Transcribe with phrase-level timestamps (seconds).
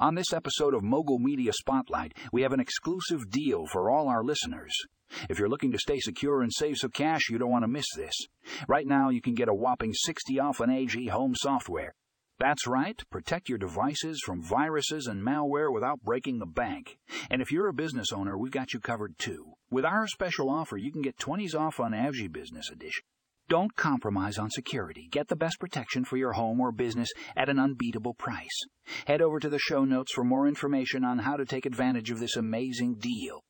[0.00, 4.24] On this episode of Mogul Media Spotlight, we have an exclusive deal for all our
[4.24, 4.72] listeners.
[5.28, 7.84] If you're looking to stay secure and save some cash, you don't want to miss
[7.94, 8.14] this.
[8.66, 11.92] Right now, you can get a whopping 60 off on AVG home software.
[12.38, 16.96] That's right, protect your devices from viruses and malware without breaking the bank.
[17.28, 19.52] And if you're a business owner, we've got you covered too.
[19.70, 23.02] With our special offer, you can get 20s off on AVG Business Edition.
[23.50, 25.08] Don't compromise on security.
[25.10, 28.64] Get the best protection for your home or business at an unbeatable price.
[29.08, 32.20] Head over to the show notes for more information on how to take advantage of
[32.20, 33.42] this amazing deal.